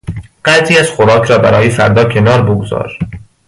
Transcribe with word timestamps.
قدری 0.45 0.77
از 0.77 0.87
خوراک 0.89 1.23
را 1.31 1.37
برای 1.37 1.69
فردا 1.69 2.03
کنار 2.05 2.41
بگذار. 2.41 2.97